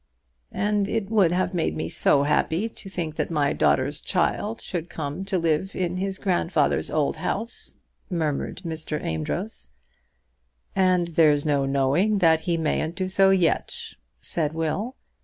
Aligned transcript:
"And 0.55 0.89
it 0.89 1.11
would 1.11 1.31
have 1.31 1.53
made 1.53 1.77
me 1.77 1.87
so 1.87 2.23
happy 2.23 2.67
to 2.67 2.89
think 2.89 3.17
that 3.17 3.29
my 3.29 3.53
daughter's 3.53 4.01
child 4.01 4.59
should 4.59 4.89
come 4.89 5.23
to 5.25 5.37
live 5.37 5.75
in 5.75 5.97
his 5.97 6.17
grandfather's 6.17 6.89
old 6.89 7.17
house," 7.17 7.75
murmured 8.09 8.63
Mr. 8.65 8.99
Amedroz. 8.99 9.69
"And 10.75 11.09
there's 11.09 11.45
no 11.45 11.67
knowing 11.67 12.17
that 12.17 12.39
he 12.49 12.57
mayn't 12.57 12.95
do 12.95 13.09
so 13.09 13.29
yet," 13.29 13.75
said 14.21 14.53
Will. 14.53 14.95